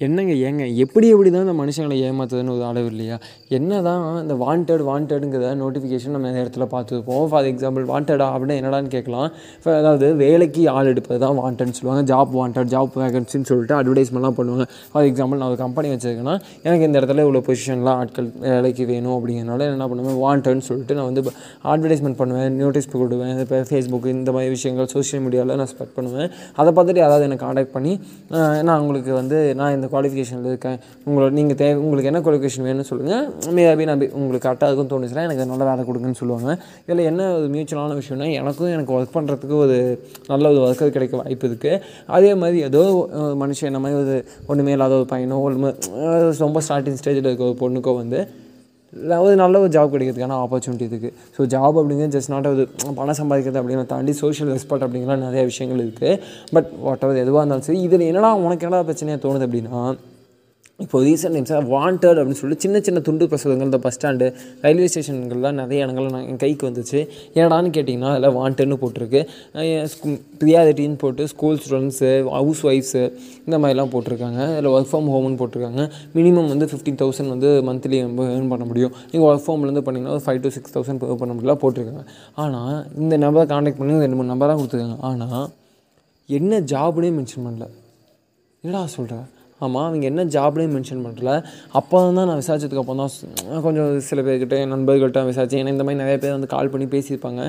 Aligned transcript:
என்னங்க 0.00 0.34
ஏங்க? 0.46 0.64
எப்படி 0.82 1.06
எப்படி 1.14 1.30
தான் 1.32 1.44
இந்த 1.46 1.54
மனுஷங்களை 1.58 1.96
ஏமாற்றுதுன்னு 2.06 2.52
ஒரு 2.54 2.64
அளவு 2.68 2.88
இல்லையா? 2.92 3.16
என்ன 3.56 3.80
தான் 3.86 4.04
இந்த 4.22 4.34
வாண்டட் 4.42 4.82
வாண்டடுங்கிற 4.88 5.50
நோட்டிஃபிகேஷன் 5.60 6.14
நம்ம 6.14 6.30
இந்த 6.30 6.40
இடத்துல 6.44 6.64
பார்த்துருப்போம் 6.72 7.26
ஃபார் 7.32 7.46
எக்ஸாம்பிள் 7.50 7.84
வாண்டடா 7.90 8.26
அப்படின்னா 8.34 8.54
என்னடான்னு 8.60 8.90
கேட்கலாம். 8.94 9.28
இப்போ 9.58 9.70
அதாவது 9.80 10.06
வேலைக்கு 10.22 10.62
ஆள் 10.76 10.90
எடுப்பது 10.92 11.18
தான் 11.24 11.36
வாண்டட்னு 11.40 11.76
சொல்லுவாங்க. 11.78 12.04
ஜாப் 12.12 12.32
வாண்டட் 12.38 12.70
ஜாப் 12.74 12.96
வேகன்சின்னு 13.02 13.48
சொல்லிட்டு 13.50 13.76
அட்வர்டைஸ்மெண்ட்லாம் 13.80 14.36
பண்ணுவாங்க. 14.38 14.66
ஃபார் 14.94 15.06
எக்ஸாம்பிள் 15.10 15.40
நான் 15.42 15.50
ஒரு 15.52 15.60
கம்பெனி 15.64 15.90
வச்சிருக்கேன்னா 15.94 16.34
எனக்கு 16.66 16.88
இந்த 16.88 16.96
இடத்துல 17.02 17.26
இவ்வளோ 17.26 17.42
பொசிஷன்லாம் 17.50 18.00
ஆட்கள் 18.04 18.30
வேலைக்கு 18.46 18.86
வேணும் 18.92 19.14
அப்படிங்கிறனால 19.18 19.68
என்ன 19.74 19.88
பண்ணுவேன்? 19.92 20.18
வாண்டட்னு 20.24 20.66
சொல்லிட்டு 20.70 20.98
நான் 21.00 21.08
வந்து 21.10 21.24
அட்வர்டைஸ்மெண்ட் 21.74 22.20
பண்ணுவேன் 22.22 22.58
நோட்டீஸ் 22.62 22.90
போடுவேன். 22.96 23.34
இப்போ 23.44 23.62
ஃபேஸ்புக் 23.70 24.10
இந்த 24.16 24.32
மாதிரி 24.38 24.52
விஷயங்கள் 24.56 24.90
சோஷியல் 24.96 25.24
மீடியாவில் 25.28 25.56
நான் 25.62 25.72
ஸ்ப்ரெட் 25.74 25.94
பண்ணுவேன். 26.00 26.28
அதை 26.60 26.68
பார்த்துட்டு 26.72 27.04
யாராவது 27.06 27.28
எனக்கு 27.30 27.46
காண்டாக்ட் 27.46 27.74
பண்ணி 27.78 27.94
நான் 28.66 28.78
உங்களுக்கு 28.82 29.14
வந்து 29.22 29.38
நான் 29.62 29.80
இந்த 29.82 29.90
குவாலிஃபிகேஷனில் 29.94 30.50
இருக்கேன். 30.52 30.78
உங்களோட 31.06 31.30
நீங்கள் 31.38 31.58
தேவை 31.62 31.78
உங்களுக்கு 31.84 32.10
என்ன 32.10 32.22
குவாலிஃபிகேஷன் 32.26 32.66
வேணும்னு 32.68 32.88
சொல்லுங்கள் 32.90 33.54
மேபி 33.58 33.86
நான் 33.90 34.02
உங்களுக்கு 34.20 34.44
கரெக்டாக 34.46 34.68
இருக்கும் 34.70 34.90
தோணுச்சுன்னா 34.92 35.24
எனக்கு 35.28 35.46
நல்ல 35.52 35.62
வேலை 35.70 35.84
கொடுங்கன்னு 35.88 36.20
சொல்லுவாங்க. 36.20 36.50
இதில் 36.86 37.02
என்ன 37.10 37.30
ஒரு 37.38 37.48
மியூச்சுவலான 37.54 37.96
விஷயம்னா 38.00 38.28
எனக்கும் 38.40 38.72
எனக்கு 38.76 38.94
ஒர்க் 38.98 39.14
பண்ணுறதுக்கு 39.16 39.56
ஒரு 39.64 39.76
நல்ல 40.32 40.44
ஒரு 40.52 40.60
ஒர்க்கர் 40.66 40.94
கிடைக்க 40.96 41.22
வாய்ப்பு 41.22 41.48
இருக்குது 41.50 41.80
அதே 42.16 42.30
மாதிரி 42.42 42.60
ஏதோ 42.68 42.82
ஒரு 43.24 43.34
மனுஷன் 43.42 43.70
என்ன 43.70 43.80
மாதிரி 43.86 43.98
ஒரு 44.02 44.16
ஒன்றுமே 44.50 44.74
இல்லாத 44.76 44.96
ஒரு 45.00 45.08
பையனோ 45.14 45.38
ஒன்று 45.48 45.74
ரொம்ப 46.46 46.62
ஸ்டார்டிங் 46.68 47.00
ஸ்டேஜில் 47.02 47.28
இருக்க 47.30 47.50
ஒரு 47.50 47.58
பொண்ணுக்கோ 47.64 47.94
வந்து 48.02 48.20
ஒரு 49.18 49.34
நல்ல 49.34 49.56
ஒரு 49.58 49.70
ஜாப் 49.70 49.92
கிடைக்கிறதுக்கான 49.92 50.38
ஆப்பர்ச்சுனிட்டி 50.38 50.84
இருக்குது 50.84 51.12
ஸோ 51.36 51.42
ஜாப் 51.46 51.76
அப்படிங்கிறது 51.80 52.14
ஜஸ்ட் 52.16 52.30
நாட் 52.30 52.48
ஒரு 52.48 52.64
பணம் 52.94 53.18
சம்பாதிக்கிறது 53.20 53.60
அப்படிங்கிற 53.60 53.86
தாண்டி 53.86 54.14
சோஷியல் 54.18 54.50
ரெஸ்பெக்ட் 54.52 54.84
அப்படிங்கிற 54.86 55.16
நிறைய 55.18 55.44
விஷயங்கள் 55.44 55.82
இருக்குது 55.84 56.18
பட் 56.52 56.68
வாட் 56.78 57.04
எவர் 57.04 57.16
எதுவாக 57.16 57.42
இருந்தாலும் 57.42 57.66
சரி 57.68 57.80
இதில் 57.82 58.08
என்னடா 58.08 58.32
உனக்கு 58.42 58.66
என்னடா 58.66 58.82
பிரச்சனையாக 58.82 59.22
தோணுது 59.24 59.46
அப்படின்னா 59.48 59.80
இப்போ 60.80 60.98
ரீசெண்ட் 61.06 61.34
டைம்ஸாக 61.36 61.62
வாண்டட் 61.72 62.18
அப்படின்னு 62.20 62.38
சொல்லிட்டு 62.40 62.64
சின்ன 62.64 62.76
சின்ன 62.86 63.00
துண்டு 63.06 63.24
பிரசுரங்கள் 63.30 63.68
இந்த 63.68 63.78
பஸ் 63.84 63.94
ஸ்டாண்டு 63.96 64.26
ரயில்வே 64.62 64.86
ஸ்டேஷன்கள்லாம் 64.92 65.58
நிறைய 65.60 65.84
இடங்கள் 65.84 66.06
நான் 66.14 66.24
என் 66.30 66.40
கைக்கு 66.42 66.64
வந்துச்சு. 66.68 67.00
ஏடான்னு 67.40 67.70
கேட்டிங்கன்னா 67.76 68.10
அதில் 68.14 68.34
வாண்டட்னு 68.38 68.76
போட்டிருக்கு. 68.82 69.20
ப்ரியாரிட்டின்னு 70.40 70.98
போட்டு 71.02 71.24
ஸ்கூல் 71.32 71.58
ஸ்டூடெண்ட்ஸு 71.64 72.10
ஹவுஸ் 72.36 72.62
ஒய்ஃப்ஸு 72.70 73.02
இந்த 73.46 73.56
மாதிரிலாம் 73.62 73.92
போட்டிருக்காங்க. 73.94 74.40
அதில் 74.54 74.70
ஒர்க் 74.76 74.90
ஃப்ரம் 74.92 75.10
ஹோம்னு 75.14 75.38
போட்டிருக்காங்க. 75.42 75.84
மினிமம் 76.16 76.48
வந்து 76.52 76.68
ஃபிஃப்டீன் 76.72 76.98
தௌசண்ட் 77.02 77.32
வந்து 77.34 77.50
மந்த்லி 77.68 78.00
நம்ம 78.06 78.26
ஏர்ன் 78.36 78.50
பண்ண 78.54 78.66
முடியும். 78.70 78.94
நீங்கள் 79.12 79.28
ஒர்க் 79.30 79.44
ஃப்ரம்லேருந்து 79.44 79.84
பண்ணிங்கன்னா 79.88 80.16
ஒரு 80.16 80.24
five 80.26 80.40
to 80.46 80.52
six 80.56 80.74
thousand 80.78 81.02
pay 81.04 81.18
பண்ண 81.22 81.34
முடியல 81.36 81.56
போட்டிருக்காங்க. 81.64 82.04
ஆனால் 82.44 82.74
இந்த 83.02 83.18
நம்பரை 83.26 83.44
காண்டாக்ட் 83.52 83.80
பண்ணி 83.82 84.00
ரெண்டு 84.06 84.18
மூணு 84.20 84.32
நம்பர் 84.32 84.52
தான் 84.52 84.60
கொடுத்துருக்காங்க. 84.62 84.98
ஆனால் 85.10 85.46
என்ன 86.38 86.60
ஜாப்னே 86.74 87.12
மென்ஷன் 87.20 87.46
பண்ணல. 87.46 87.68
என்னடா 88.64 88.82
சொல்கிறேன் 88.96 89.24
ஆமாம் 89.66 89.86
அவங்க 89.88 90.04
என்ன 90.12 90.26
ஜாப்லேயும் 90.36 90.74
மென்ஷன் 90.78 91.04
பண்ணல. 91.06 91.34
அப்போ 91.80 91.96
தான் 92.06 92.28
நான் 92.30 92.40
விசாரிச்சதுக்கு 92.42 92.82
அப்புறம் 92.84 93.04
தான் 93.04 93.62
கொஞ்சம் 93.68 93.92
சில 94.10 94.20
பேர்கிட்ட 94.26 94.56
என் 94.64 94.74
நண்பர்கள்ட்ட 94.76 95.28
விசாரிச்சேன். 95.30 95.62
ஏன்னா 95.62 95.76
இந்த 95.76 95.86
மாதிரி 95.86 96.02
நிறைய 96.04 96.18
பேர் 96.24 96.36
வந்து 96.38 96.52
கால் 96.56 96.72
பண்ணி 96.74 96.88
பேசியிருப்பாங்க. 96.96 97.42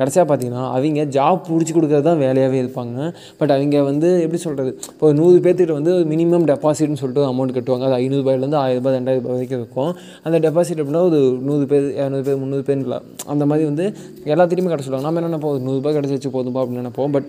கடைசியாக 0.00 0.26
பார்த்தீங்கன்னா 0.28 0.62
அவங்க 0.74 1.02
ஜாப் 1.14 1.40
பிடிச்சி 1.46 1.72
கொடுக்குறது 1.76 2.04
தான் 2.06 2.20
வேலையாகவே 2.22 2.58
இருப்பாங்க. 2.60 2.98
பட் 3.38 3.52
அவங்க 3.54 3.80
வந்து 3.88 4.08
எப்படி 4.24 4.38
சொல்கிறது 4.44 4.70
இப்போ 4.92 5.04
ஒரு 5.08 5.16
நூறு 5.18 5.34
பேர்த்துக்கிட்ட 5.44 5.74
வந்து 5.78 5.94
மினிமம் 6.12 6.46
டெபாசிட்னு 6.50 7.00
சொல்லிட்டு 7.00 7.24
அமௌண்ட் 7.30 7.54
கட்டுவாங்க. 7.56 7.84
அது 7.88 7.96
ஐநூறுபாயிலேருந்து 8.02 8.58
ஆயிரம் 8.62 8.80
ரூபாய் 8.80 8.96
ரெண்டாயிரம் 8.98 9.24
ரூபாய் 9.24 9.36
வரைக்கும் 9.38 9.60
இருக்கும். 9.62 9.92
அந்த 10.28 10.38
டெபாசிட் 10.46 10.80
அப்படின்னா 10.82 11.02
ஒரு 11.10 11.20
நூறு 11.48 11.66
பேர் 11.72 11.88
இரநூறு 11.98 12.24
பேர் 12.28 12.40
முந்நூறு 12.44 12.64
பேர் 12.68 12.86
அந்த 13.34 13.46
மாதிரி 13.50 13.66
வந்து 13.70 13.86
எல்லாத்திலையுமே 14.34 14.72
கட்ட 14.72 14.86
சொல்லுவாங்க. 14.86 15.08
நம்ம 15.08 15.20
என்ன 15.22 15.32
நினைப்போம்? 15.32 15.54
ஒரு 15.56 15.64
நூறுரூபா 15.68 15.92
கிடச்சி 15.98 16.16
வச்சு 16.16 16.32
போதும்பா 16.38 16.62
அப்படின்னு 16.62 16.84
நினைப்போம். 16.84 17.12
பட் 17.18 17.28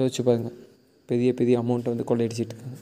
யோசிச்சு 0.00 0.24
பாருங்கள் 0.28 0.56
பெரிய 1.12 1.32
பெரிய 1.40 1.56
அமௌண்ட்டை 1.64 1.92
வந்து 1.94 2.08
கொள்ளையடிச்சிட்டு 2.12 2.54
இருக்காங்க. 2.54 2.78